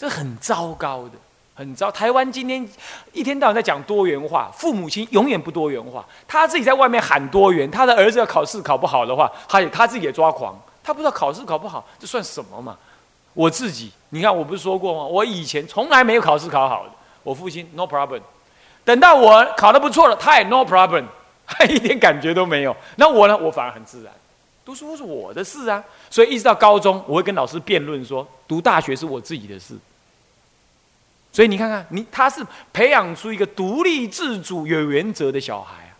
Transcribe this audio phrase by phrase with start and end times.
[0.00, 1.10] 这很糟糕的，
[1.54, 1.92] 很糟。
[1.92, 2.66] 台湾今天
[3.12, 6.02] 一天到晚在讲多元化，父母亲永远不多元化。
[6.26, 10.58] 他自己在外面喊多元，他的儿子要考试考不好的话，他也他自己也抓狂。
[10.82, 12.78] 他不知道考试考不好，这算什么嘛？
[13.34, 15.04] 我自己，你看我不是说过吗？
[15.04, 16.92] 我以前从来没有考试考好的，
[17.22, 18.22] 我父亲 no problem。
[18.82, 21.04] 等到我考得不错了，他也 no problem，
[21.46, 22.74] 他 一点感觉都没有。
[22.96, 23.36] 那我呢？
[23.36, 24.10] 我反而很自然。
[24.64, 29.76] 读书是我的事啊，所以一直到高中，我会跟老师辩论说，读大学是我自己的事。
[31.32, 35.94] 所以你看看，你他是培养出一个独立自主、有原则的小孩啊。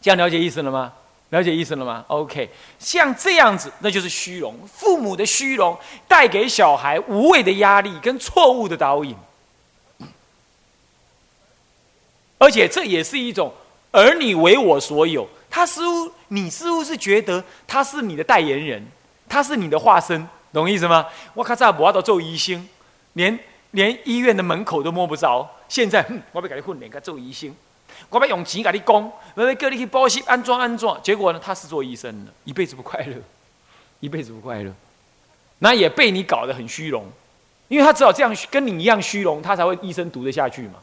[0.00, 0.92] 这样了解意思了吗？
[1.30, 4.54] 了解意思了吗？OK，像这样子，那就是虚荣。
[4.66, 5.74] 父母的虚荣
[6.06, 9.16] 带给小孩无谓的压力跟错误的导引，
[12.36, 13.50] 而且这也是一种
[13.92, 15.26] 儿女为我所有。
[15.48, 18.86] 他似乎，你似乎是觉得他是你的代言人，
[19.26, 21.06] 他是你的化身，懂意思吗？
[21.32, 22.68] 我靠，这不要到做医生，
[23.14, 23.38] 连
[23.72, 25.48] 连医院的门口都摸不着。
[25.68, 27.54] 现在，我要给你混脸，给做医生，
[28.10, 31.00] 我要用钱给你供，我要叫你去报喜安装安装。
[31.02, 33.16] 结果呢，他是做医生的，一辈子不快乐，
[34.00, 34.72] 一辈子不快乐，
[35.60, 37.06] 那也被你搞得很虚荣，
[37.68, 40.74] 因为他只有这样跟你一样虚荣，他才会医生读得下去嘛。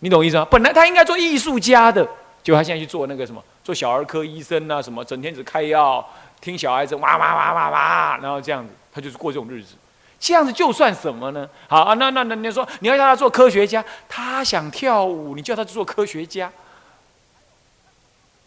[0.00, 0.46] 你懂意思吗？
[0.50, 2.06] 本来他应该做艺术家的。
[2.42, 6.04] 就他现在去做那个什么，做小儿科医生啊，什么整天只开药，
[6.40, 9.76] 听小孩子哇哇哇哇哇，然后这样子，他就是过这种日子。
[10.22, 11.48] 这样子就算什么呢？
[11.66, 16.48] 好啊，那那那你说你要叫他做科学家，他想跳舞，你叫他做科学家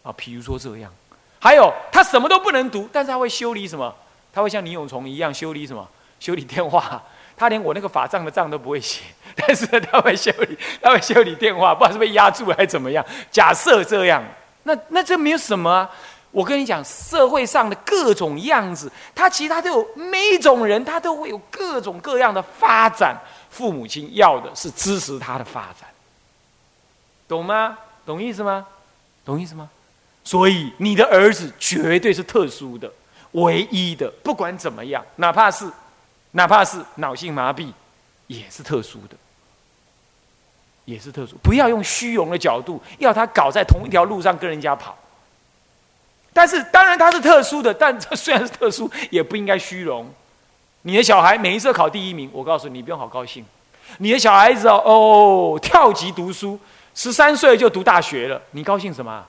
[0.01, 0.13] 啊？
[0.15, 0.89] 比如说这样，
[1.37, 3.93] 还有他什么都不能读，但是他会修理什么？
[4.31, 5.85] 他会像李永崇一样修理什么？
[6.17, 7.03] 修理电话。
[7.35, 9.01] 他连我那个法杖的账都不会写，
[9.35, 13.05] 但是他会修理，他会修理电话，不知道是被压住还是怎么样。
[13.29, 14.23] 假设这样，
[14.63, 15.91] 那那这没有什么啊。
[16.35, 23.15] 我跟你讲，社会上的各种样子，他其他都有，每一种人他都会有各种各样的发展。
[23.49, 25.87] 父母亲要的是支持他的发展，
[27.25, 27.77] 懂吗？
[28.05, 28.67] 懂意思吗？
[29.23, 29.69] 懂意思吗？
[30.25, 32.91] 所以你的儿子绝对是特殊的、
[33.31, 35.71] 唯一的，不管怎么样，哪怕是。
[36.31, 37.71] 哪怕是脑性麻痹，
[38.27, 39.15] 也是特殊的，
[40.83, 41.37] 也是特殊。
[41.41, 44.97] 不要用虚荣的角度，要他搞在同一条路上跟人家跑。
[46.37, 50.05] 但是，当然他是特殊的，但这虽然是特殊，也不应该虚荣。
[50.81, 53.45] 你的小孩每一次考第一名，我告诉你，你不用好高兴。
[53.99, 56.59] 你的小孩子哦哦，跳级读书，
[56.93, 59.25] 十三岁就读大学了，你高兴什么？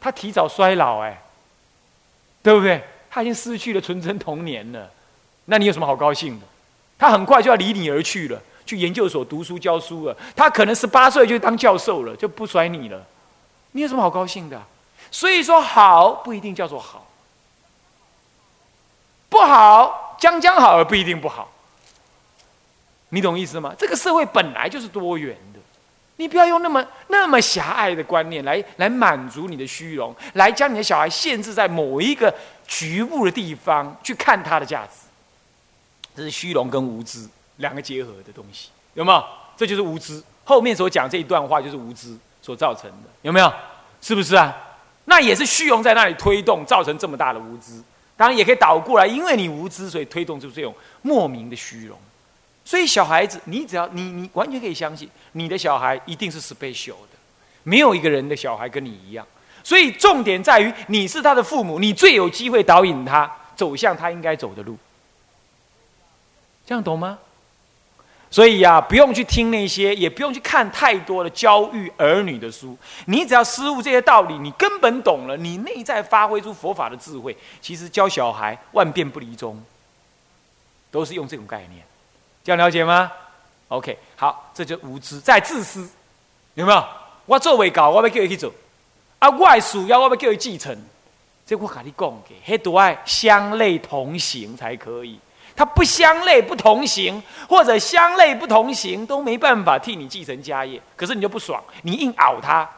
[0.00, 1.22] 他提早衰老，哎，
[2.42, 2.82] 对不对？
[3.10, 4.90] 他已经失去了纯真童年了。
[5.44, 6.46] 那你有什么好高兴的？
[6.98, 10.16] 他很快就要离你而去了，去研究所读书教书了。
[10.34, 13.04] 他可能十八岁就当教授了，就不甩你了。
[13.72, 14.58] 你有什么好高兴的？
[15.14, 17.06] 所以说，好不一定叫做好，
[19.28, 21.48] 不好将将好而不一定不好。
[23.10, 23.72] 你懂意思吗？
[23.78, 25.60] 这个社会本来就是多元的，
[26.16, 32.34] 你不要用那么那么狭隘的观念来来满足你的虚荣，来将你的小孩限制在某一个
[32.66, 35.06] 局部的地方去看他的价值。
[36.16, 37.24] 这是虚荣跟无知
[37.58, 39.24] 两个结合的东西，有没有？
[39.56, 40.20] 这就是无知。
[40.42, 43.52] 后面所讲这一段话就是无知所造成的，有没有？
[44.00, 44.52] 是不是啊？
[45.06, 47.82] 那也是虚荣在那里推动，造成这么大的无知。
[48.16, 51.98] 当然也可以倒过来，因为你无知，所以推动出这种莫名的虚荣。
[52.64, 57.18] 所以小孩子，你只要你你完全可以相信，你的小孩一定是 special 的，
[57.64, 59.26] 没有一个人的小孩跟你一样。
[59.62, 64.78] 所以重点在于你是他的父母，你最有机会导引他走向他应该走的路。
[66.64, 67.18] 这样懂吗？
[68.34, 72.76] 所以呀，不用去听那些，也不用去看太多的教育儿女的书。
[73.06, 75.36] 你只要思悟这些道理，你根本懂了。
[75.36, 79.62] 你内在发挥出佛法的智慧，其实教小孩万变不离宗，
[80.90, 81.80] 都是用这种概念。
[82.42, 83.12] 这样了解吗
[83.68, 85.88] ？OK，好，这就无知，在自私，
[86.54, 86.84] 有没有？
[87.26, 88.52] 我做未搞，我要叫你去做。
[89.20, 90.76] 啊，外属要我要叫你继承，
[91.46, 95.20] 这我跟你讲的，迄都爱相类同行才可以。
[95.56, 100.80] 他不相类不同行，或者相类不同行，都没办法替你继承家业。
[100.96, 102.68] 可是你就不爽，你硬熬他，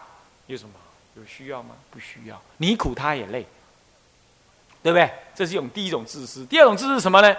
[0.46, 0.70] 有什么？
[1.14, 1.70] 有需要吗？
[1.90, 2.38] 不需要。
[2.58, 3.46] 你苦他也累，
[4.82, 5.10] 对不对？
[5.34, 6.44] 这是一种第一种自私。
[6.44, 7.34] 第二种自私是什么呢？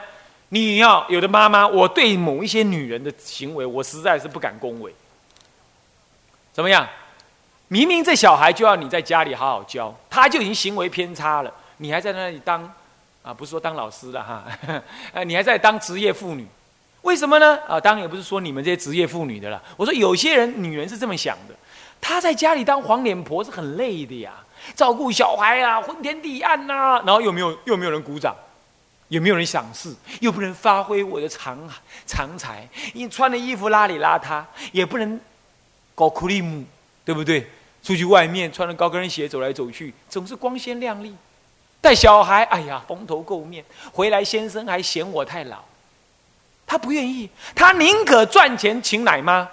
[0.50, 4.96] 你要有的妈妈，我对某一些女人的行为，我实在是不敢恭维。
[6.52, 6.88] 怎么样？
[7.68, 12.74] 明明这小孩就要你在家里好好教，他就已经行为偏差了，你还在那里当。
[13.28, 14.46] 啊，不是说当老师的哈，
[15.12, 16.48] 呃，你还在当职业妇女，
[17.02, 17.60] 为什么呢？
[17.68, 19.62] 啊，当然也不是说你们这些职业妇女的啦。
[19.76, 21.54] 我说有些人女人是这么想的，
[22.00, 24.32] 她在家里当黄脸婆是很累的呀，
[24.78, 28.34] 照顾小孩啊，昏天地暗呐，然后又没有又没有人鼓掌，
[29.10, 29.94] 也没有人赏识？
[30.22, 31.60] 又不能发挥我的长
[32.06, 34.42] 长才，你穿的衣服邋里邋遢，
[34.72, 35.20] 也不能
[35.94, 36.64] 搞苦力姆，
[37.04, 37.46] 对不对？
[37.84, 41.14] 出去外面穿着高跟鞋走来走去，总是光鲜亮丽。
[41.88, 43.64] 带小孩，哎呀，蓬头垢面，
[43.94, 45.60] 回来先生还嫌我太老。
[46.66, 49.48] 他不愿意，他宁可赚钱请奶妈。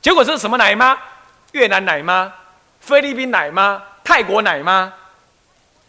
[0.00, 0.96] 结果是什么奶妈？
[1.50, 2.32] 越南奶妈、
[2.78, 4.92] 菲律宾奶妈、泰国奶妈。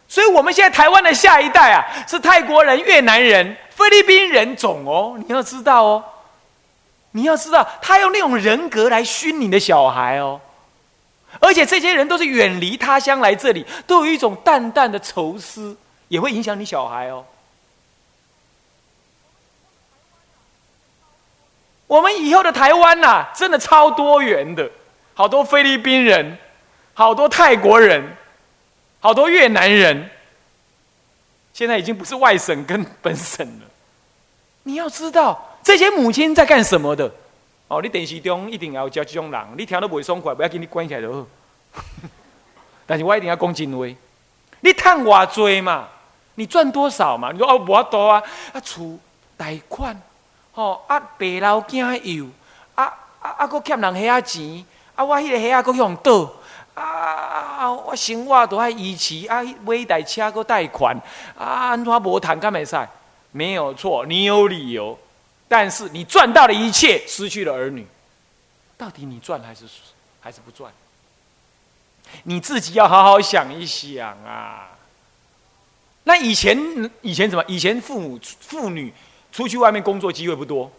[0.07, 5.15] 所以，我们现在台湾的下一代啊，是泰国人、越南人、菲律宾人种哦。
[5.27, 6.03] 你要知道哦，
[7.11, 10.41] 你要知道，他用那种人格来熏你的小孩哦。
[11.39, 15.75] 而且这些人都是远离他乡来这里，都有一种淡淡的愁思，
[16.07, 17.25] 也会影响你小孩哦。
[21.87, 24.69] 我们以后的台湾呐，真的超多元的，
[25.13, 26.37] 好多菲律宾人，
[26.93, 28.15] 好多泰国人。
[28.99, 30.09] 好多越南人，
[31.53, 33.65] 现在已经不是外省跟本省了。
[34.63, 37.09] 你要知道，这些母亲在干什么的？
[37.67, 41.25] 哦，你电视中一定要有这种人，你听都不会爽快，不要紧你关起来就好。
[42.85, 43.85] 但是我一定要讲真话，
[44.61, 45.87] 你赚偌多嘛？
[46.35, 47.31] 你赚多少嘛？
[47.31, 48.23] 你说哦，无多啊，
[48.53, 48.97] 啊，厝
[49.35, 49.99] 贷款，
[50.53, 52.27] 哦，啊，白老囝幼，
[52.75, 52.85] 啊
[53.21, 54.65] 啊啊，搁欠人遐仔钱，
[54.95, 56.31] 啊，我迄个遐仔搁用倒。
[56.73, 57.71] 啊啊啊！
[57.71, 60.95] 我生活都还遗持啊，买台车搁贷款
[61.35, 62.77] 啊，安怎无谈敢袂使？
[63.31, 64.95] 没有错，你有理由，
[65.47, 67.85] 但是你赚到了一切，失去了儿女，
[68.77, 69.65] 到底你赚还是
[70.19, 70.71] 还是不赚？
[72.23, 74.69] 你自己要好好想一想啊！
[76.03, 76.57] 那以前
[77.01, 77.43] 以前怎么？
[77.47, 78.93] 以前父母妇女
[79.31, 80.71] 出去外面工作机会不多，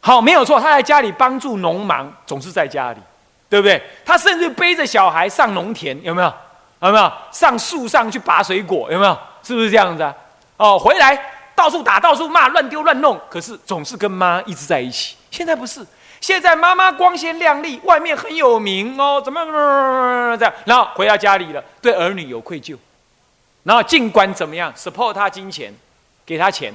[0.00, 2.98] 好，没有错，他在家里帮助农忙，总是在家里。
[3.46, 3.80] 对不对？
[4.04, 6.34] 他甚至背着小孩上农田，有没有？
[6.80, 8.90] 有没有上树上去拔水果？
[8.90, 9.16] 有没有？
[9.44, 10.12] 是不是这样子啊？
[10.56, 11.14] 哦，回来
[11.54, 15.16] 到处打，到处骂，乱丢乱弄，可是总是跟妈一直在一起。
[15.30, 15.86] 现在不是，
[16.20, 19.44] 现在妈妈光鲜亮丽，外面很有名哦，怎么
[20.36, 20.54] 这样？
[20.64, 22.76] 然后回到家里了，对儿女有愧疚，
[23.62, 25.74] 然后尽管怎么样，support 他金钱，
[26.26, 26.74] 给他钱，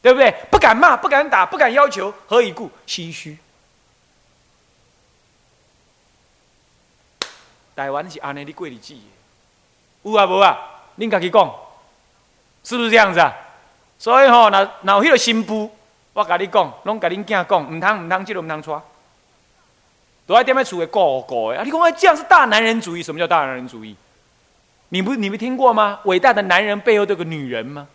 [0.00, 0.32] 对不对？
[0.50, 2.70] 不敢骂，不敢打，不敢要求，何以故？
[2.86, 3.36] 心虚。
[7.74, 8.94] 台湾是安尼的过日子，
[10.02, 10.58] 有啊无啊？
[10.98, 11.50] 恁家己讲，
[12.62, 13.32] 是不是这样子啊？
[14.02, 15.70] 所以吼，那那有迄个新妇，
[16.12, 18.68] 我甲你讲，拢甲恁囝讲，唔通唔通，即个唔通娶，
[20.26, 21.58] 都在踮在厝里顾顾的。
[21.58, 23.02] 啊，你讲这样是大男人主义？
[23.04, 23.94] 什么叫大男人主义？
[24.88, 26.00] 你不你没听过吗？
[26.06, 27.86] 伟大的男人背后都有个女人吗？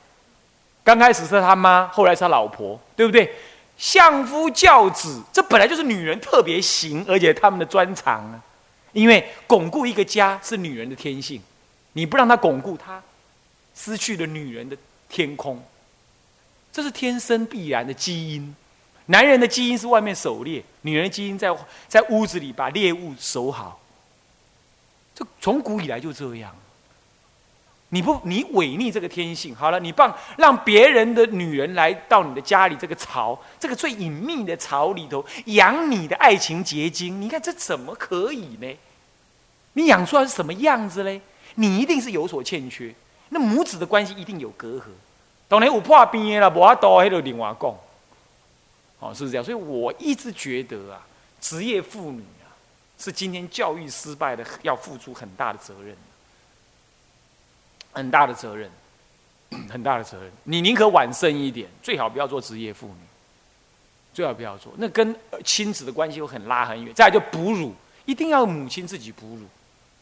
[0.86, 3.36] 刚开始是他妈，后来是他老婆，对不对？
[3.78, 8.40] 相夫教子，这本来就是女人特别行，而且他们的专长啊。
[8.94, 11.42] 因为巩固一个家是女人的天性，
[11.92, 13.04] 你不让她巩固，她
[13.76, 14.78] 失去了女人的
[15.10, 15.62] 天空。
[16.78, 18.56] 这是天生必然的基因。
[19.08, 21.50] 男人的基因是外面狩猎，女人的基因在
[21.88, 23.80] 在屋子里把猎物守好。
[25.16, 26.56] 这从古以来就这样。
[27.90, 38.72] 你不你违逆这个天性，好了，你帮让别人的女人来到你的家里这个巢，这个最隐秘的巢里头养你的爱情结晶，你看这怎么可以呢？
[39.74, 41.22] 你养出来是什么样子嘞？
[41.56, 42.94] 你一定是有所欠缺，
[43.30, 44.84] 那母子的关系一定有隔阂。
[45.48, 47.76] 当然有破边了，无阿多还得另外讲。
[49.00, 49.44] 哦，是不是这样？
[49.44, 51.06] 所以我一直觉得啊，
[51.40, 52.50] 职业妇女啊，
[52.98, 55.96] 是今天教育失败的要付出很大的责任，
[57.92, 58.70] 很大的责任，
[59.70, 60.32] 很大的责任。
[60.44, 62.96] 你宁可晚生一点，最好不要做职业妇女，
[64.14, 64.74] 最好不要做。
[64.78, 66.94] 那跟亲子的关系又很拉很远。
[66.94, 67.74] 再就哺乳，
[68.06, 69.46] 一定要母亲自己哺乳。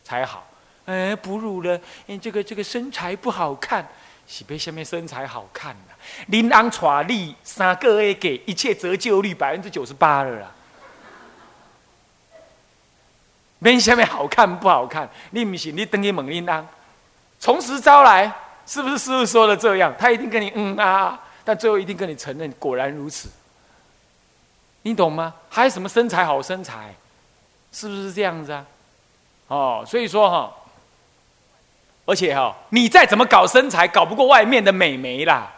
[0.06, 0.48] 才好，
[0.86, 1.78] 哎，哺乳了，
[2.22, 3.86] 这个这个身材不好看，
[4.28, 5.94] 是被下面身材好看的。
[6.28, 10.52] 林安传力三个月给一切折旧率百分之九十八了啦。
[13.60, 15.10] 边下面好看不好看？
[15.32, 15.76] 你不行？
[15.76, 16.68] 你等于猛林安，
[17.40, 18.32] 从实招来，
[18.66, 19.94] 是不是师傅说的这样？
[19.98, 23.30] 他一定跟你嗯啊，但最后一定跟你承认，果然如此。
[24.84, 25.34] 你懂吗？
[25.50, 26.94] 还有什么身材好身材？
[27.72, 28.66] 是不是这样子啊？
[29.48, 30.54] 哦，所以说哈，
[32.06, 35.52] 而且哈，你再怎么搞身材，搞不过外面的美眉啦，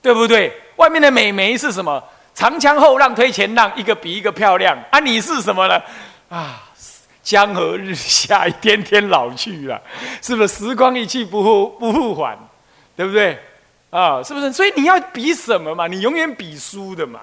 [0.00, 0.52] 对不对？
[0.76, 2.02] 外面的美眉是什么？
[2.34, 4.98] 长枪后浪推前浪，一个比一个漂亮啊！
[5.00, 5.82] 你是什么呢？
[6.28, 6.62] 啊，
[7.22, 9.80] 江河日下，一天天老去了，
[10.20, 10.54] 是不是？
[10.54, 12.38] 时光一去不复不复返，
[12.96, 13.38] 对不对？
[13.90, 14.52] 啊，是不是？
[14.52, 15.86] 所以你要比什么嘛？
[15.86, 17.20] 你永远比输的嘛。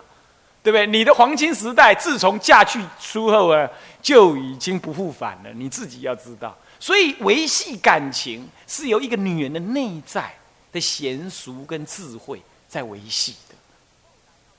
[0.61, 0.85] 对不对？
[0.85, 3.65] 你的黄金时代自从嫁去出后啊，
[4.01, 5.49] 就已经不复返了。
[5.55, 10.33] 你自己要知道，所以维系感情是由一个女人的内在
[10.71, 13.55] 的娴熟跟智慧在维系的，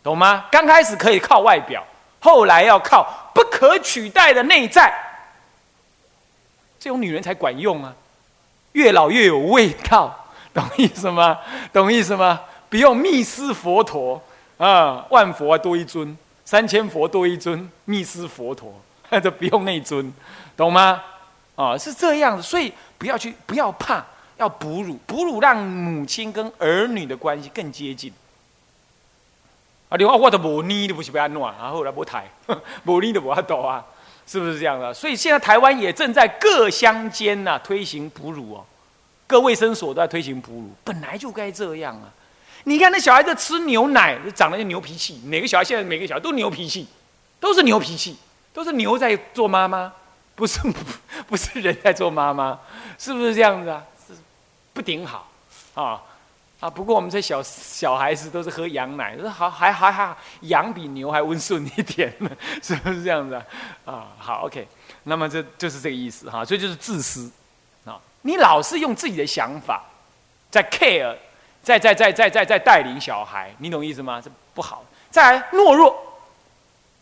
[0.02, 0.46] 懂吗？
[0.50, 1.82] 刚开始可以靠外表，
[2.20, 4.92] 后来要靠不可取代的内在，
[6.78, 7.94] 这种女人才管用啊！
[8.72, 11.38] 越老越有味道，懂意思吗？
[11.72, 12.40] 懂意思吗？
[12.68, 14.22] 不用密斯佛陀
[14.58, 18.72] 啊，万佛多一尊，三千佛多一尊，密斯佛陀，
[19.10, 20.12] 那就不用那尊，
[20.56, 21.02] 懂吗？
[21.62, 24.04] 啊，是这样的，所以不要去，不要怕。
[24.36, 28.10] 要哺乳，哺乳让母亲跟儿女的关系更接近。
[29.90, 32.26] 啊，你话我都无腻都不是被安暖，然后来不抬，
[32.86, 33.84] 无腻都不要抖啊，
[34.26, 34.94] 是不是这样的？
[34.94, 38.64] 所以现在台湾也正在各乡间呐推行哺乳哦，
[39.26, 42.08] 各卫生所都在推行哺乳，本来就该这样啊。
[42.64, 45.20] 你看那小孩子吃牛奶，长得就牛脾气。
[45.26, 46.88] 哪个小孩现在每个小孩都牛脾气，
[47.38, 48.16] 都是牛脾气，
[48.54, 49.92] 都是牛在做妈妈，
[50.40, 50.58] 不是
[51.28, 52.58] 不是人在做妈妈，
[52.98, 53.84] 是不是这样子啊？
[54.08, 54.14] 是
[54.72, 55.28] 不顶好，
[55.74, 56.00] 啊
[56.60, 56.70] 啊！
[56.70, 62.30] 不过我们这小小孩子都是喝羊奶，说好还还还羊比牛还温顺一点呢，
[62.62, 63.44] 是不是这样子啊？
[63.84, 64.66] 啊，好，OK，
[65.02, 67.30] 那么这就是这个意思哈，所以就是自私
[67.84, 68.00] 啊！
[68.22, 69.84] 你老是用自己的想法
[70.50, 71.14] 在 care，
[71.62, 74.22] 在在在在在在带领小孩，你懂意思吗？
[74.24, 74.82] 这不好。
[75.10, 75.94] 再来懦弱，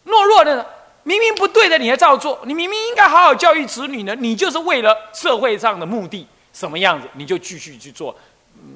[0.06, 0.66] 懦弱的
[1.08, 6.26] 明明不对的你还照做，你明明应该好好教育子女呢，你就是为了社会上的目的。
[6.52, 8.14] 什么样子你就继续去做，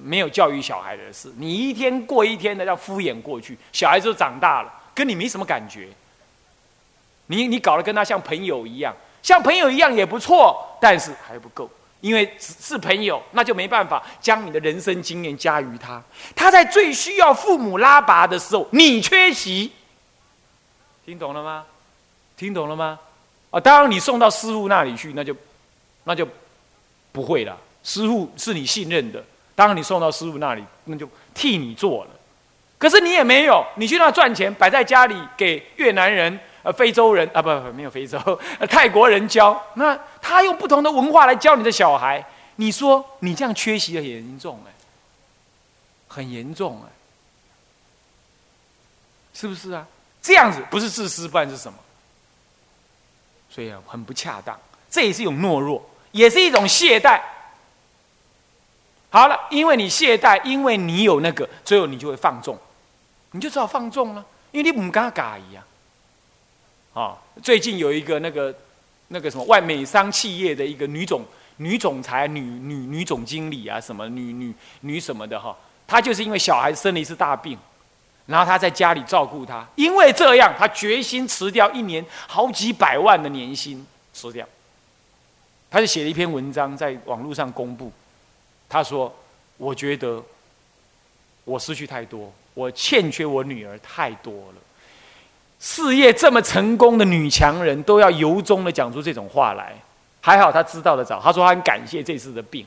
[0.02, 1.30] 没有教育小孩的事。
[1.36, 5.88] 你一天过一天的要敷衍过去，小孩子都长大了，跟你没什么感觉。
[7.26, 11.68] 你你搞得跟他像朋友一样，像朋友一样也不错，但是还不够，
[12.00, 16.02] 因为是朋友，那就没办法将你的人生经验加于他。
[16.34, 19.72] 他在最需要父母拉拔的时候，你缺席，
[21.04, 21.64] 听懂了吗？
[22.42, 22.98] 听懂了吗？
[23.52, 25.36] 啊，当然你送到师傅那里去，那就
[26.02, 26.26] 那就
[27.12, 27.56] 不会了。
[27.84, 32.10] 师傅是你信任的，当你送到师傅那里，那就替你做了。
[32.78, 38.18] 可是你也没有，你去那赚钱，摆在家里给越南人、呃非洲人啊，不不没有非洲，
[38.68, 39.62] 泰国人教。
[39.74, 44.72] 那他用不同的文化来教你的小孩，你说你这样缺席很严重哎，
[46.08, 46.90] 很严重哎，
[49.32, 49.86] 是不是啊？
[50.20, 51.78] 这样子不是自私，不然是什么？
[53.54, 54.58] 所以啊，很不恰当。
[54.90, 57.20] 这也是一种懦弱，也是一种懈怠。
[59.10, 62.58] 好了，因为你懈怠，因为你有那个，最后你就会放纵，
[63.32, 65.62] 你就只好放纵了，因为你不敢改呀。
[66.94, 68.54] 啊，最近有一个那个
[69.08, 71.22] 那个什么外美商企业的一个女总
[71.58, 75.54] 女总裁、女女女总经理啊，什么女女女什么的哈，
[75.86, 77.58] 她就是因为小孩子生了一次大病，
[78.26, 84.46] 然后他在家里照顾他，因为这样，他决心辞掉一年好几百万的年薪，辞掉。
[85.70, 87.90] 他就写了一篇文章在网络上公布。
[88.68, 89.14] 他说
[89.58, 90.22] ：“我觉得
[91.44, 94.54] 我失去太多，我欠缺我女儿太多了。
[95.58, 99.74] 事业这么成功的女强人，都要由衷的讲出这种话来。
[100.20, 101.20] 还好他知道的早。
[101.20, 102.66] 他说他很感谢这次的病，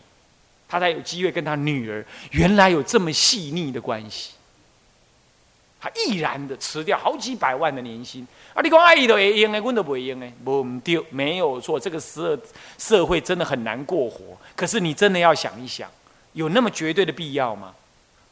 [0.67, 4.31] 他才有机会跟他女儿原来有这么细腻的关系。
[5.79, 8.27] 他毅然的辞掉好几百万的年薪。
[8.53, 11.79] 啊，你讲阿姨都会用的，我都不会用的，不丢，没有错。
[11.79, 12.39] 这个社
[12.77, 15.89] 社会真的很难过活。”可是你真的要想一想，
[16.33, 17.73] 有那么绝对的必要吗？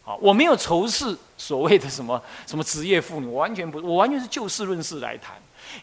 [0.06, 5.36] 好，我没有仇视所谓的什么什么职业妇女，我完全不，我完全是就事论事来谈。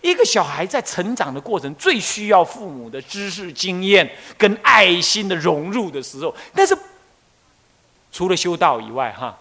[0.03, 6.77] 一个小孩在成长的过程，最需要父母的知识、经验跟爱心的融入的时候，但是
[8.13, 9.39] 除了修道以外，哈，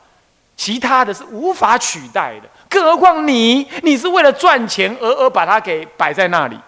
[0.60, 2.50] 其他的是无法取代的。
[2.68, 6.60] 更何况你，你是为了赚钱而而把它给摆在那里，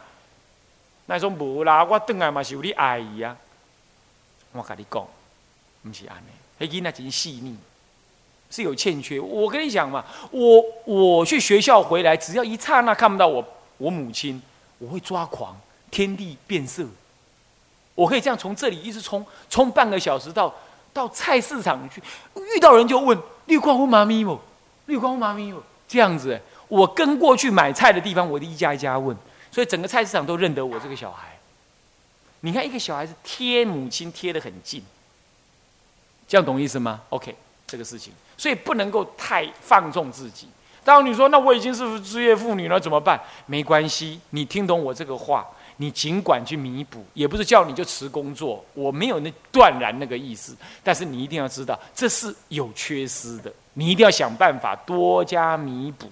[1.08, 3.36] 那种无啦，我等来嘛是有你阿姨啊。
[4.54, 5.06] 我跟你讲，
[5.84, 7.58] 不是安尼，黑囡仔真细腻，
[8.50, 9.20] 是有欠缺。
[9.20, 13.46] 我跟你讲嘛，我我去学校回来，只要一刹那看不到我
[13.78, 14.42] 我母亲，
[14.78, 15.60] 我会抓狂，
[15.92, 16.86] 天地变色。
[17.94, 20.56] 我可以这样从这里一直冲冲半个小时到
[20.94, 22.02] 到菜市场去，
[22.56, 23.18] 遇到人就问
[23.52, 24.40] 绿光屋妈咪不？
[24.86, 25.62] 绿光屋妈咪不？
[25.86, 26.40] 这样子，
[26.70, 29.14] 我跟过去买菜的地方，我一家一家问，
[29.52, 31.38] 所以整个菜市场都认得我这个小孩。
[32.40, 34.82] 你看，一个小孩子贴母亲贴得很近，
[36.30, 37.36] 这样懂意思吗？OK，
[37.68, 40.48] 这个事情，所以不能够太放纵自己。
[40.86, 43.20] 当你说那我已经是职业妇女了，怎么办？
[43.48, 45.46] 没关系，你听懂我这个话，
[45.82, 50.56] 你尽管去弥补，也不是叫你就辞工作，我没有那断然那个意思。
[50.84, 56.08] 但是你一定要知道，这是有缺失的，你一定要想办法多加弥补。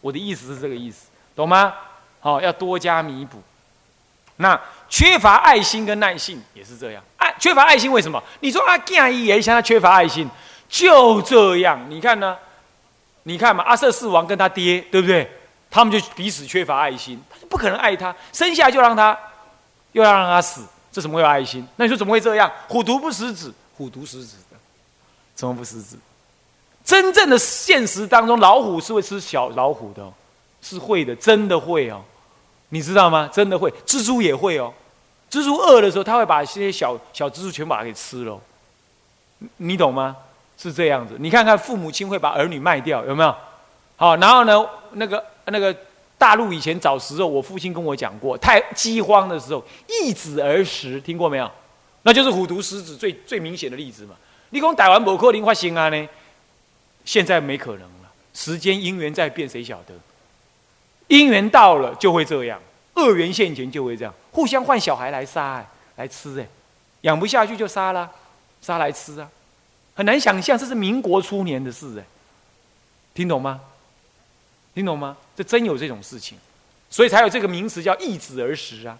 [0.00, 1.72] 我的意思是这个意思，懂吗？
[2.18, 3.40] 好，要多加弥补。
[4.38, 8.20] 那缺乏爱心跟耐性也是这样，爱缺乏爱心为什么？
[8.40, 10.28] 你说啊，建议也像他缺乏爱心，
[10.68, 11.78] 就这样。
[11.88, 12.36] 你看呢？
[13.22, 15.30] 你看嘛，阿瑟四王跟他爹，对不对？
[15.72, 19.18] 他们就彼此缺乏爱心，他就不可能爱他，生下来就让他，
[19.92, 20.62] 又要让他死，
[20.92, 21.66] 这怎么会有爱心？
[21.76, 22.52] 那你说怎么会这样？
[22.68, 24.56] 虎毒不食子，虎毒食子的，
[25.34, 25.96] 怎么不食子？
[26.84, 30.06] 真正的现实当中，老虎是会吃小老虎的，
[30.60, 32.02] 是会的，真的会哦，
[32.68, 33.30] 你知道吗？
[33.32, 34.70] 真的会，蜘蛛也会哦。
[35.30, 38.38] 蜘蛛饿的时候，它会把这些小小蜘蛛全把它给吃了，
[39.56, 40.14] 你懂吗？
[40.58, 41.16] 是这样子。
[41.18, 43.34] 你看看父母亲会把儿女卖掉，有没有？
[43.96, 45.74] 好，然后呢，那个那个
[46.16, 51.50] 大陆以前早时候，我父亲跟我讲过，太饥荒的时候，易子而食，听过没有？
[52.02, 54.14] 那就是虎毒食子最最明显的例子嘛。
[54.50, 56.08] 你讲台湾某可能发生啊呢？
[57.04, 59.94] 现在没可能了，时间因缘在变，谁晓得？
[61.08, 62.60] 因缘到了就会这样，
[62.94, 65.64] 恶缘现前就会这样，互相换小孩来杀，
[65.96, 66.46] 来吃，哎，
[67.02, 68.10] 养不下去就杀了，
[68.60, 69.28] 杀来吃啊，
[69.94, 72.04] 很难想象这是民国初年的事，哎，
[73.14, 73.60] 听懂吗？
[74.74, 75.16] 听懂吗？
[75.42, 76.38] 真有这种事情，
[76.90, 78.98] 所以才有这个名词叫易子而食啊，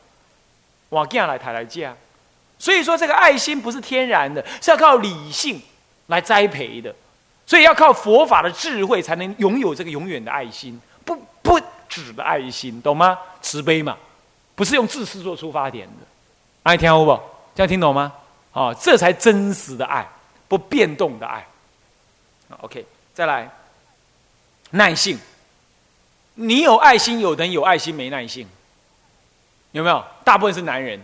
[0.90, 1.94] 往这样来抬来架，
[2.58, 5.60] 所以说这个爱心不是天然的，是要靠理性
[6.06, 6.94] 来栽培的。
[7.44, 13.18] 所以要靠佛法的智慧，才能拥有这个永远的爱心，不不止的爱心，懂吗？
[13.42, 13.98] 慈悲嘛，
[14.54, 16.06] 不是用自私做出发点的。
[16.62, 17.20] 爱听好不？
[17.54, 18.12] 这样听懂吗？
[18.52, 20.08] 哦，这才真实的爱，
[20.46, 21.44] 不变动的爱。
[22.60, 23.50] OK，再来，
[24.70, 25.18] 耐性。
[26.34, 28.48] 你有爱心，有的人有爱心没耐性，
[29.72, 30.04] 有没有？
[30.24, 31.00] 大部分是男人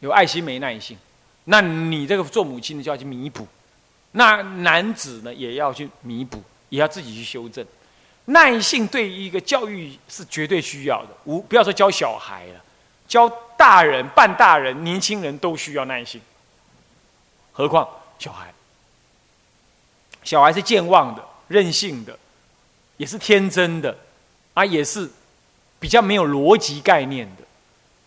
[0.00, 0.98] 有爱心没耐性，
[1.44, 3.46] 那你这个做母亲的就要去弥补。
[4.12, 7.64] 那男子呢，也要去弥补，也要自己去修正。
[8.26, 12.64] 耐性对于一个教育是绝对需要的，无不要说教小孩了，
[13.06, 16.20] 教大人、半大人、年轻人都需要耐性，
[17.52, 17.88] 何况
[18.18, 18.52] 小孩？
[20.22, 22.18] 小孩是健忘的、任性的，
[22.96, 23.94] 也是天真的，
[24.54, 25.08] 啊，也是
[25.78, 27.42] 比较没有逻辑概念的。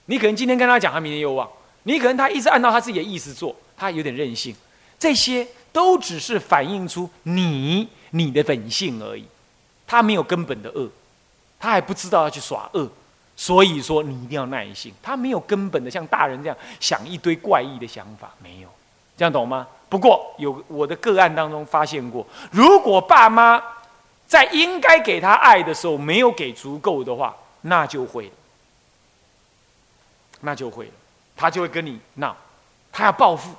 [0.06, 1.48] 你可能今天跟他讲，他明天又忘；
[1.84, 4.56] 你可能他一直按照他自己的意思做，他有点任性。
[4.98, 5.48] 这些。
[5.74, 9.24] 都只是反映出你你的本性而已，
[9.86, 10.89] 他没有根本的恶，
[11.60, 12.89] 他还不知道要去耍恶，
[13.36, 14.91] 所以说你一定要耐心。
[15.04, 18.69] 他没有根本的像大人这样想一堆怪异的想法，没有，
[19.15, 19.67] 这样懂吗？
[19.88, 23.62] 不过有我的个案当中发现过，如果爸妈
[24.28, 28.32] 在应该给他爱的时候没有给足够的话，那就会，
[30.42, 30.92] 那就会了，
[31.36, 32.36] 他就会跟你闹，
[32.92, 33.52] 他要报复。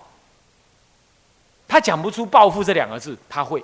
[1.67, 3.63] 他讲不出“报复”这两个字，他会。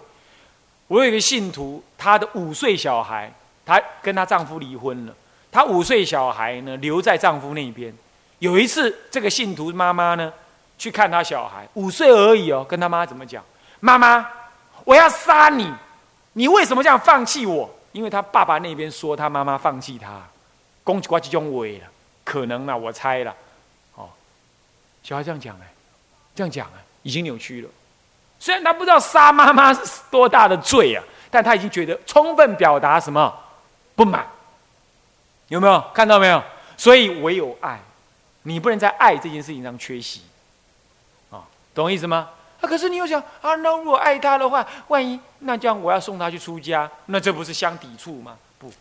[0.88, 3.32] 我有一个信徒，她的五岁小孩，
[3.64, 5.14] 她跟她丈夫离婚了，
[5.50, 7.90] 她五岁小孩呢留在丈夫那边。
[8.40, 10.30] 有一次，这个信徒妈妈呢
[10.76, 13.42] 去看她小孩，五岁而已哦，跟他妈怎么讲？
[13.80, 14.28] 妈妈，
[14.84, 15.72] 我要杀你！
[16.34, 17.68] 你为什么这样放弃我？
[17.92, 20.20] 因为他爸爸那边说他妈妈放弃他，
[20.82, 21.86] 公鸡呱唧中尾了，
[22.24, 23.32] 可能呢，我猜了。
[23.94, 24.08] 哦，
[25.02, 25.72] 小孩这样讲哎，
[26.34, 27.68] 这样讲哎，已经扭曲了。
[28.40, 33.32] 虽然他不知道杀妈妈是多大的罪啊，但他已经觉得充分表达什么
[33.94, 34.26] 不满，
[35.46, 36.42] 有没有看到没有？
[36.76, 37.78] 所以唯有爱，
[38.42, 40.22] 你不能在爱这件事情上缺席，
[41.30, 42.30] 啊，懂我意思吗？
[42.66, 48.36] 可是你又想啊，那如果爱他的话，万一那这样我要送他去出家，那这不是相抵触吗？
[48.58, 48.72] 不，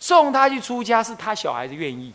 [0.00, 2.12] 送他去出家是他小孩子愿意，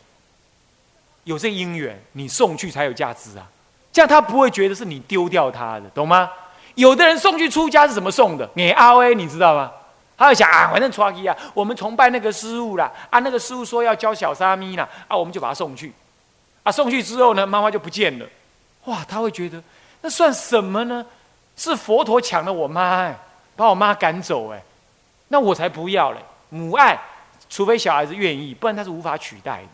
[1.24, 3.48] 有这姻缘，你送去才有价值啊。
[3.92, 6.30] 这样他不会觉得是你丢掉他的，懂吗？
[6.76, 8.50] 有的人送去出家是怎么送的？
[8.54, 9.72] 你阿威，你知道吗？
[10.16, 15.94] 他会想啊，反正传奇啊，我们崇拜那个师傅啦，啊，那个师傅说要教小沙弥啦，啊，我们就把他送去，
[16.64, 18.26] 啊，送去之后呢，妈妈就不见了，
[18.86, 19.64] 哇，他会觉得
[20.02, 21.06] 那算什么呢？
[21.58, 23.20] 是佛陀抢了我妈，哎，
[23.58, 24.64] 把我妈赶走，哎，
[25.28, 26.20] 那我才不要嘞！
[26.50, 26.98] 母爱，
[27.50, 29.68] 除非小孩子愿意，不然他是无法取代的，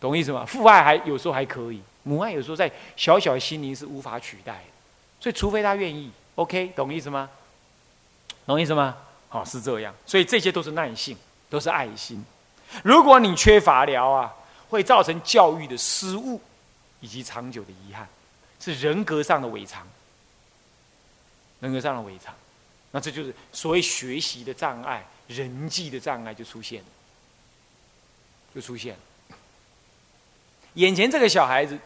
[0.00, 0.44] 懂意思吗？
[0.46, 1.82] 父爱还有时候还可以。
[2.04, 4.70] 母爱有时候在小小的心灵是无法取代的，
[5.20, 7.28] 所以除非他愿意，OK，懂意思吗？
[8.46, 8.96] 懂意思吗？
[9.28, 11.16] 好，是这样，所以这些都是耐性，
[11.50, 12.24] 都是爱心。
[12.84, 14.32] 如果你缺乏了啊，
[14.70, 16.40] 会造成教育的失误
[17.00, 18.08] 以及长久的遗憾，
[18.60, 19.86] 是人格上的违常，
[21.60, 22.34] 人格上的违常，
[22.90, 26.86] 那这就是所谓学习的障碍、人际的障碍就出现了，
[28.54, 29.00] 就出现了。
[30.74, 31.78] 眼前这个小孩子，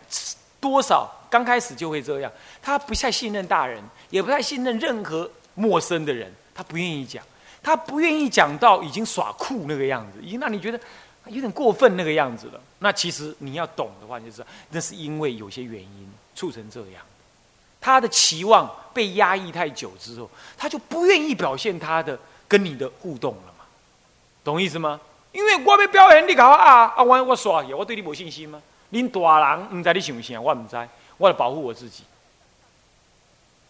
[0.61, 2.31] 多少刚开始就会这样，
[2.61, 7.25] 他不太信任大人，也不太信任任何陌生的人，他不愿意讲，
[7.63, 10.79] 他不愿意讲到已经耍酷那个样子，已经让你觉得
[11.27, 12.61] 有点过分那个样子了。
[12.81, 17.03] 那其实你要懂的话，就是那是因为有些原因促成这样，
[17.81, 22.19] 他的期望被压抑太久之后，他就不愿意表现他的
[22.49, 23.65] 跟你的互动了嘛，
[24.45, 25.01] 懂意思吗？
[25.33, 28.61] 因为我要表现，你搞啊啊，我我耍，我对你没信心吗？
[28.93, 32.05] 恁大人唔知你想啥，我唔知，我来保护我自己。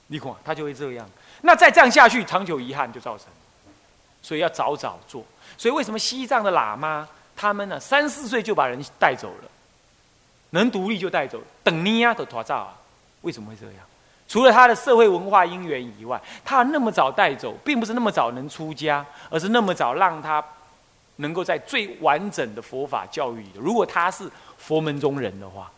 [0.09, 1.09] 你看，他就会这样。
[1.43, 3.27] 那再这样下去，长久遗憾就造成。
[4.21, 5.25] 所以要早早做。
[5.57, 9.49] 所以为什么西藏的喇嘛他们呢，三四岁就把人带走了，
[10.53, 12.77] 能独立就带走，等你丫头拖早啊？
[13.21, 13.77] 为什么会这样？
[14.29, 20.43] 除了他的社会文化因缘以外，他那么早带走，并不是那么早能出家，而是那么早让他
[21.17, 23.51] 能够在最完整的佛法教育里。
[23.55, 25.71] 如果他是佛门中人的话，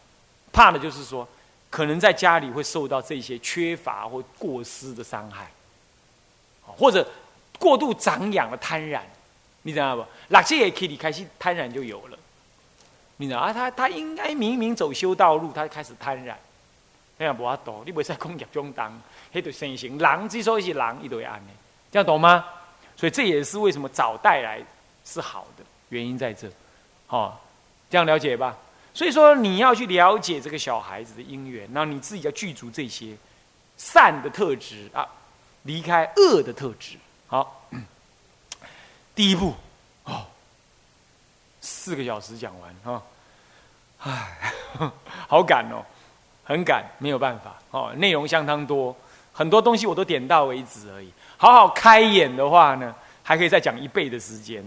[0.53, 1.27] 怕的就是说，
[1.69, 5.51] 可能在家里会受到这些缺乏或过失的伤害，
[6.65, 7.05] 或者
[7.59, 9.01] 过度长养的贪婪，
[9.63, 10.07] 你知道不？
[10.29, 12.19] 哪些也可以开始贪婪就有了，
[13.17, 13.53] 你知道啊？
[13.53, 16.35] 他他应该明明走修道路，他开始贪婪，
[17.19, 18.93] 那样不阿多，你袂使讲业中当，
[19.33, 21.51] 迄就生成狼之所以是狼，伊都会安呢，
[21.93, 22.45] 这样懂吗？
[22.97, 24.61] 所以这也是为什么早带来
[25.05, 26.51] 是好的原因在这，
[27.07, 27.41] 好，
[27.91, 28.57] 这样了解吧？
[28.93, 33.17] 所以说，你要去了解这个小孩子的因缘，然后你自己要具足这些
[33.77, 35.05] 善的特质啊，
[35.65, 36.97] 离开恶的特质。
[37.27, 37.69] 好，
[39.15, 39.55] 第一步，
[40.05, 40.25] 哦，
[41.65, 43.03] 四个小时讲完哈，
[44.01, 44.93] 唉，
[45.27, 45.83] 好赶哦，
[46.45, 48.95] 很赶，没有办法哦，内容相当多，
[49.33, 51.11] 很多东西我都点到为止而已。
[51.39, 54.63] 好好开演的话呢，还可以再讲一倍的时间。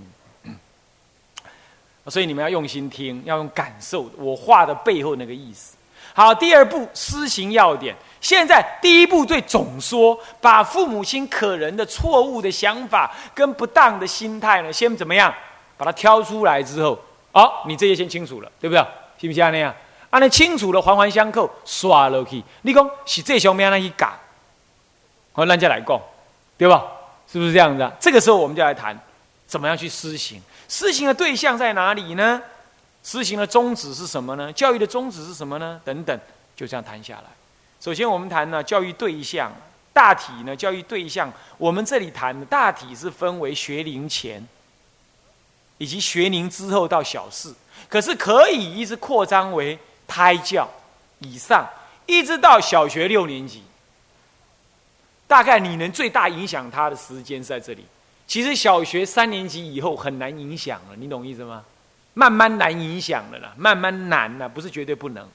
[2.08, 5.76] 所以你们要用心听，要用感受我话的背后那个意思。
[6.14, 7.96] 好，第二步施行要点。
[8.22, 15.32] 现在第一步最总说，把父母亲可能的错误的想法跟不当的心态呢，先怎么样，
[15.78, 17.00] 把它挑出来之后，
[17.32, 18.82] 好，你这些先清楚了，对不对？
[19.20, 19.74] 是不是那样？
[20.10, 22.44] 啊，那清楚了，环环相扣，刷落去。
[22.64, 24.12] 你讲是这上面那一改，
[25.34, 26.02] 好，人家来讲，
[26.58, 26.84] 对吧？
[27.32, 27.92] 是不是这样子？
[28.00, 28.98] 这个时候我们就来谈，
[29.46, 30.42] 怎么样去施行。
[30.70, 32.42] 施行的对象在哪里呢？
[33.04, 34.52] 施行的宗旨是什么呢？
[34.54, 35.80] 教育的宗旨是什么呢？
[35.84, 36.20] 等等，
[36.56, 37.24] 就这样谈下来。
[37.80, 39.52] 首先，我们谈呢教育对象，
[39.94, 44.46] 大体呢教育对象，我们这里谈的大体是分为学龄前，
[45.78, 47.56] 以及学龄之后到小四，
[47.88, 50.70] 可是可以一直扩张为胎教
[51.20, 51.68] 以上，
[52.06, 53.64] 一直到小学六年级。
[55.28, 57.86] 大概你能最大影响他的时间是在这里。
[58.26, 61.64] 其实小学三年级以后很难影响了，你懂意思吗？
[62.14, 65.28] 慢慢难影响了啦，慢慢难了，不是绝对不能。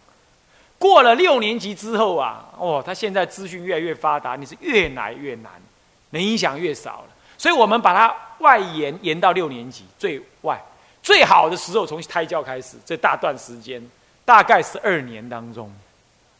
[0.79, 5.53] 过了六年级之后啊，哦，他现在资讯越来越发达，你是越来越难，
[6.11, 7.12] 能影响越少了。
[7.43, 10.63] 所以我们把它外延延到六年级最外，
[11.03, 13.85] 最好的时候从胎教开始，这大段时间
[14.25, 15.69] 大概十二年当中，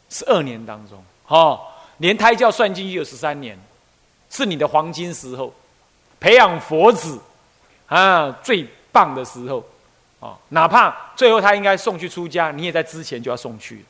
[0.09, 1.59] 十二年当中，哦，
[1.97, 3.59] 连胎教算进去有十三年，
[4.29, 5.53] 是你的黄金时候。
[6.21, 7.19] 培养佛子
[7.87, 9.61] 啊，最棒的时候。
[10.21, 13.83] 啊，哪怕最后他应该送去出家，你也在之前就要送去，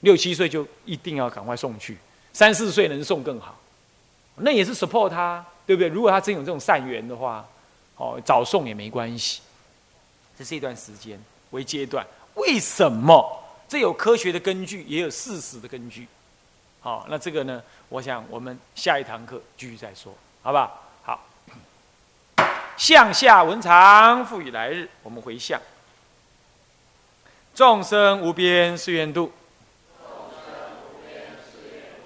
[0.00, 1.98] 六七岁就一定要赶快送去，
[2.32, 3.54] 三四岁能送更好，
[4.36, 5.88] 那也是 support 他，对不对？
[5.88, 7.46] 如果他真有这种善缘的话，
[7.96, 9.40] 哦，早送也没关系。
[10.38, 11.18] 这是一段时间
[11.50, 13.40] 为阶段，为什么？
[13.68, 16.06] 这有科学的根据，也有事实的根据。
[16.80, 17.62] 好，那这个呢？
[17.88, 20.80] 我想我们下一堂课继续再说，好不好？
[21.02, 21.20] 好
[22.76, 24.88] 向下文长，复以来日。
[25.02, 25.60] 我们回向：
[27.54, 29.32] 众生无边誓愿度，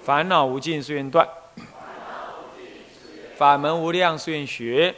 [0.05, 1.27] 烦恼无尽誓愿断，
[3.39, 4.93] 法门无量誓愿学，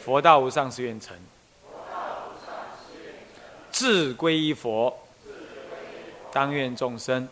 [0.00, 1.16] 佛道无上誓愿成。
[3.72, 4.96] 志归依佛，
[6.30, 7.28] 当愿众生。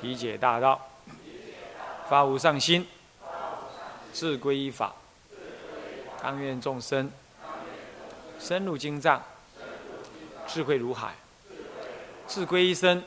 [0.00, 0.88] 体解大道，
[2.08, 2.88] 发无上心。
[4.10, 4.94] 自归依法，
[6.22, 7.12] 当愿众生。
[8.38, 9.22] 深入经藏，
[10.46, 11.10] 智慧如海；
[12.26, 13.04] 自归一生，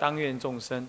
[0.00, 0.88] 当愿众生。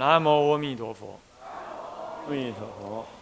[0.00, 1.20] 南无阿弥陀佛。
[1.44, 3.19] 阿弥陀佛。